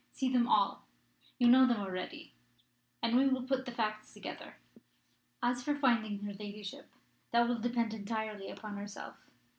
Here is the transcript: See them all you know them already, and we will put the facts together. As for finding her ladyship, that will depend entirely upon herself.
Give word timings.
See 0.13 0.33
them 0.33 0.47
all 0.47 0.87
you 1.37 1.47
know 1.47 1.67
them 1.67 1.79
already, 1.79 2.33
and 3.03 3.15
we 3.15 3.27
will 3.27 3.43
put 3.43 3.65
the 3.67 3.71
facts 3.71 4.15
together. 4.15 4.57
As 5.43 5.61
for 5.61 5.75
finding 5.75 6.21
her 6.23 6.33
ladyship, 6.33 6.89
that 7.29 7.47
will 7.47 7.59
depend 7.59 7.93
entirely 7.93 8.49
upon 8.49 8.77
herself. 8.77 9.17